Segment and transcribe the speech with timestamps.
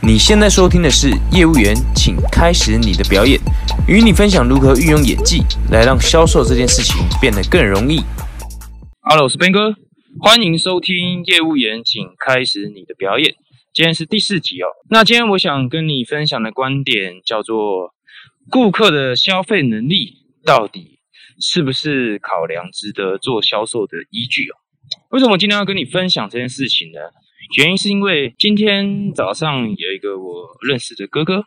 [0.00, 3.38] 你现在收听的是业务员，请开始你的表演，
[3.86, 8.00] 与你分享如何运用演技来让销售这件事情变得更容易。
[9.02, 9.74] Hello，我是 Ben 哥，
[10.18, 13.34] 欢迎收听业务员，请开始你的表演。
[13.74, 14.66] 今天是第四集哦。
[14.88, 17.92] 那今天我想跟你分享的观点叫做：
[18.48, 21.00] 顾客的消费能力到底
[21.38, 24.56] 是不是考量值得做销售的依据哦？
[25.10, 27.00] 为什么今天要跟你分享这件事情呢？
[27.58, 31.44] 原因是因为今天早上有一个我认识的哥哥，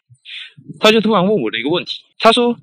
[0.80, 2.56] 他就突然问我的一个问题，他说：“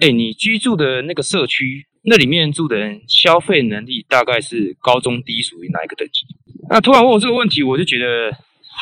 [0.00, 6.26] 哎，你居住的那个社区，那里面住的人消费能力大概是高中低，属于哪一个等级？”
[6.68, 8.36] 那突然问我这个问题，我就觉得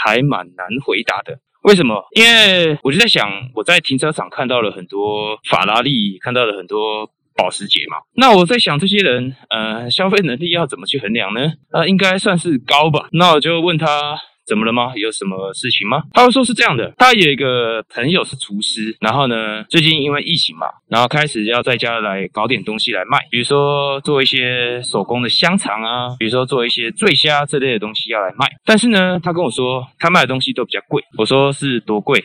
[0.05, 1.39] 还蛮难回答的。
[1.63, 2.03] 为什么？
[2.17, 7.11] 因为我就在想，我在停车场看到了很多法拉利，看到了很多。
[7.41, 11.53] 保时捷嘛，那我在想这些人，呃，消费能力要怎么去衡量呢？
[11.73, 13.09] 呃，应该算是高吧。
[13.13, 14.15] 那我就问他
[14.47, 14.93] 怎么了吗？
[14.95, 16.03] 有什么事情吗？
[16.13, 28.47] 他会说是这样的，他有一个朋友是厨师，然后呢，最近因为疫情嘛，然后开始要在家来搞点东西来卖，比如说做一些手工的香肠啊，比如说做一些醉虾这类的东西要来卖。
[28.67, 31.03] 但是呢，他跟我说他卖的东西都比较贵。
[31.17, 32.23] 我说是多贵？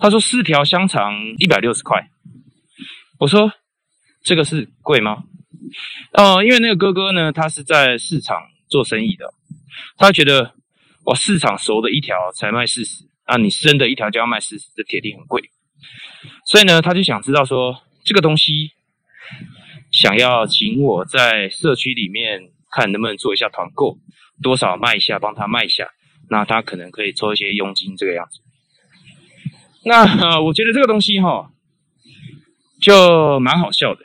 [0.00, 2.02] 他说四条香肠一百六十块。
[3.20, 3.52] 我说。
[4.26, 5.22] 这个是贵吗？
[6.12, 9.32] 呃，因为那个哥哥呢，他是在市场做生意的，
[9.96, 10.52] 他觉得
[11.04, 15.48] 我，市场熟的一条才卖四十，啊，你生的一条就要卖四十，这铁定很贵。
[16.44, 18.72] 所以呢，他就想知道说，这个东西
[19.92, 23.96] 想要请我在社区里面看能不能做一下团购，
[24.42, 25.88] 多少卖一下，帮他卖一下，
[26.28, 28.40] 那他可能可以抽一些佣金这个样子。
[29.84, 31.52] 那我觉得这个东西哈，
[32.82, 34.04] 就蛮好笑的。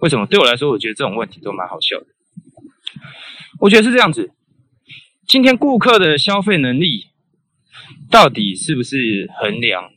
[0.00, 2.06] 为什么对我来说，我觉得这种问题都蛮好笑的。
[3.60, 4.30] 我觉得是这样子，
[5.26, 7.06] 今天顾客的消费能力
[8.10, 9.90] 到底是不是衡量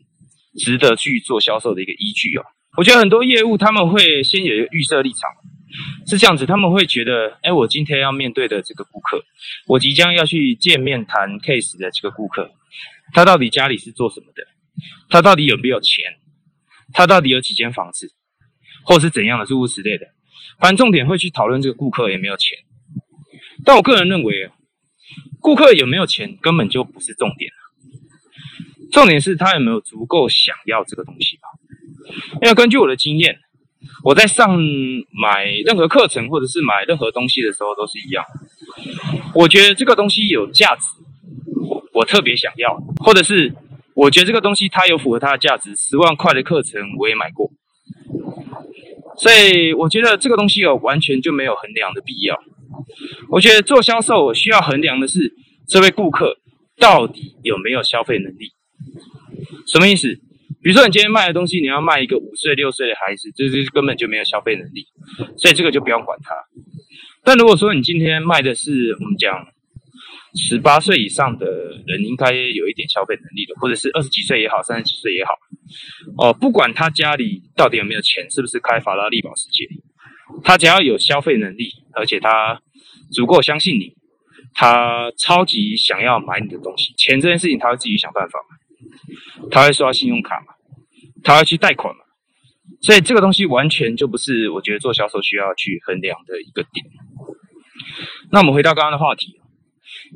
[0.57, 2.43] 值得去做销售的一个依据哦？
[2.77, 5.29] 我觉得很多业务他们会先有一个预设立场，
[6.07, 9.23] 是这样子，他们会觉得，哎，我今天要面对的这个顾客，
[9.67, 12.52] 我即将要去见面谈 case 的这个顾客，
[13.14, 14.43] 他到底家里是做什么的？
[15.09, 16.05] 他到底有没有钱？
[16.93, 18.14] 他到底有几间房子？
[18.83, 20.05] 或是怎样的诸如此类的，
[20.59, 22.57] 反正重点会去讨论这个顾客有没有钱。
[23.63, 24.49] 但我个人认为，
[25.39, 27.51] 顾客有没有钱根本就不是重点
[28.91, 31.47] 重点是他有没有足够想要这个东西吧。
[32.41, 33.37] 因为根据我的经验，
[34.03, 34.59] 我在上
[35.21, 38.25] 买任何课程或者是买任何东西的时候都是一样。
[39.35, 40.87] 我觉得这个东西有价值，
[41.93, 43.53] 我特别想要，或者是
[43.93, 47.51] 我觉得这个东西它有符合它的价值，十万块的课程我也买过。
[49.19, 52.41] 所以我觉得这个东西有完全就没有衡量的必要。
[53.30, 55.33] 我觉得做销售需要衡量的是
[55.67, 56.37] 这位顾客
[56.77, 58.52] 到底有没有消费能力。
[59.67, 60.19] 什么意思？
[60.61, 64.87] 比如说你今天卖的东西，你要卖一个五岁六岁的孩子，这这根本就没有消费能力，
[65.37, 66.35] 所以这个就不用管他。
[67.23, 69.47] 但如果说你今天卖的是我们讲
[70.35, 71.45] 十八岁以上的
[71.87, 75.31] 人，应该有一点消费能力的，或者是二十几岁也好，三十几岁也好。
[76.17, 79.67] 哦，不管他家里到底有没有钱，是不是开法拉利保时捷，
[80.43, 82.61] 他只要有消费能力，而且他
[83.11, 83.95] 足够相信你，
[84.53, 86.93] 他超级想要买你的东西。
[86.97, 88.55] 钱这件事情，他会自己想办法嘛？
[89.52, 90.53] 他会刷信用卡嘛？
[91.23, 92.02] 他会去贷款嘛？
[92.81, 96.85] 所以这个东西完全就不是我觉得做销售需要去衡量的一个点。
[98.31, 99.39] 那我们回到刚刚的话题，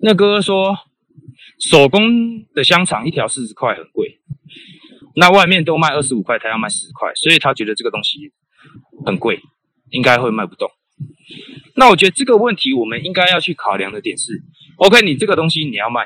[0.02, 0.78] 那哥哥说
[1.60, 4.22] 手工的香肠一条四十块很贵。
[5.16, 8.32] 那外面都卖二十五块，他要卖十块，所以他觉得这个东西
[9.06, 9.40] 很贵，
[9.92, 10.70] 应该会卖不动。
[11.76, 14.42] 那我觉得这个问题我们应该要去考量的点是
[14.78, 16.06] ：OK，你这个东西你要卖，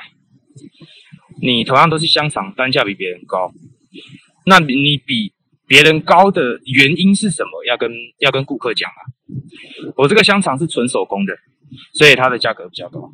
[1.42, 3.52] 你同样都是香肠，单价比别人高，
[4.46, 5.34] 那你比
[5.68, 7.66] 别人高的原因是什么？
[7.66, 9.02] 要跟要跟顾客讲啊。
[9.98, 11.34] 我这个香肠是纯手工的，
[11.94, 13.12] 所以它的价格比较高。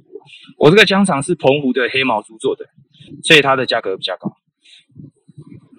[0.57, 2.65] 我这个香肠是澎湖的黑毛猪做的，
[3.23, 4.31] 所以它的价格比较高。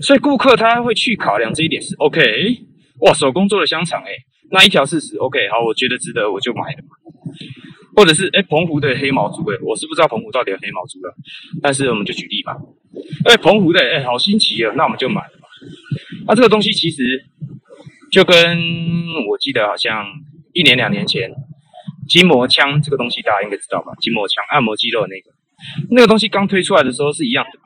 [0.04, 2.20] 所以顾客他会去考量这一点是 OK，
[3.00, 4.12] 哇，手工做的香肠，哎，
[4.50, 6.78] 那一条四十，OK，好，我觉得值得，我就买了。
[7.96, 11.14] 或者是哎，澎湖的黑毛猪，哎，我是不知道澎湖到底有黑毛猪了，
[11.62, 12.52] 但是我们就举例嘛，
[13.24, 15.48] 哎，澎湖的，哎，好新奇啊，那我们就买了嘛。
[16.26, 17.02] 那这个东西其实
[18.10, 18.34] 就跟
[19.30, 20.04] 我记得好像
[20.52, 21.30] 一年两年前
[22.08, 23.92] 筋膜枪这个东西大家应该知道吧？
[24.00, 25.30] 筋膜枪按摩肌肉那个，
[25.90, 27.58] 那个东西刚推出来的时候是一样的。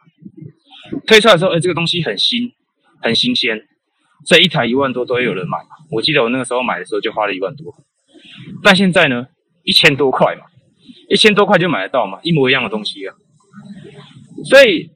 [1.06, 2.52] 推出来的时候，哎，这个东西很新，
[3.02, 3.60] 很新鲜，
[4.26, 5.58] 这一台一万多都会有人买。
[5.90, 7.74] 我记得我那个时候买的时候就花了一万多，
[8.62, 9.26] 但现在呢，
[9.64, 10.42] 一千多块嘛，
[11.08, 13.14] 一千多块就买得到嘛，一模一样的东西啊。
[14.44, 14.90] 所以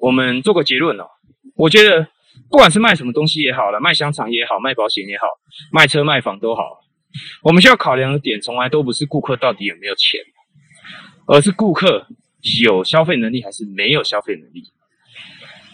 [0.00, 1.04] 我们做个结论哦。
[1.56, 2.06] 我觉得
[2.50, 5.26] 不管是卖什么东西也好了，卖香肠也好，卖保险也好，
[5.72, 6.62] 卖车卖房都好，
[7.42, 10.20] 我们需要考量的点从来都不是顾客到底有没有钱，
[11.26, 12.06] 而是顾客
[12.60, 14.62] 有消费能力还是没有消费能力。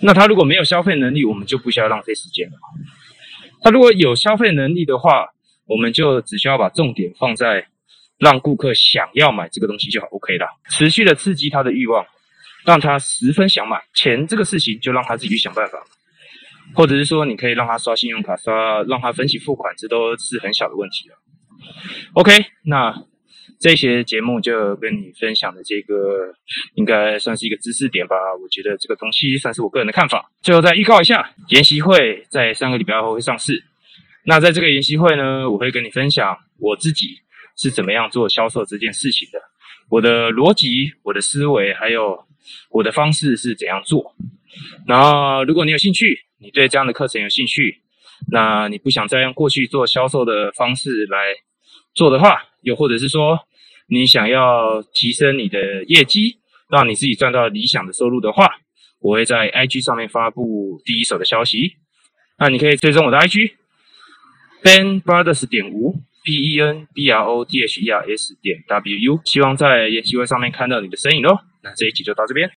[0.00, 2.54] 那他如果没有消费能力，我们就不需要浪费时间了。
[3.62, 5.28] 他如果有消费能力的话，
[5.66, 7.66] 我们就只需要把重点放在
[8.18, 10.46] 让顾客想要买这个东西就好，OK 了。
[10.68, 12.04] 持续的刺激他的欲望，
[12.64, 13.82] 让他十分想买。
[13.94, 15.78] 钱这个事情就让他自己去想办法，
[16.74, 21.16] 或者是说你可以让他刷信用卡，刷让他分期付款，这都是很小的问题了。
[22.14, 22.32] OK，
[22.64, 22.94] 那。
[23.58, 26.34] 这些节目就跟你分享的这个，
[26.74, 28.16] 应该算是一个知识点吧。
[28.42, 30.30] 我觉得这个东西算是我个人的看法。
[30.42, 33.62] 最后再预告一下，研习会在三个礼拜后会上市。
[34.24, 37.08] 那在这个研习会呢，我会跟你分享我自己
[37.56, 39.38] 是怎么样做销售这件事情的，
[39.88, 42.18] 我的逻辑、我的思维，还有
[42.70, 44.14] 我的方式是怎样做。
[44.86, 47.82] 然后，如果你有兴趣，你对这样的课程有兴趣，
[48.30, 51.34] 那你不想再用过去做销售的方式来
[51.94, 53.38] 做的话，又或者是说，
[53.86, 56.38] 你想要提升你的业绩，
[56.68, 58.48] 让你自己赚到理想的收入的话，
[59.00, 61.76] 我会在 IG 上面发布第一手的消息。
[62.38, 63.52] 那你可以追踪我的 IG
[64.62, 65.94] Ben Brothers 点吴
[66.24, 69.20] B E N B R O D H E R S 点 W U。
[69.24, 71.38] 希望在研习会上面看到你的身影哦。
[71.62, 72.50] 那这一集就到这边。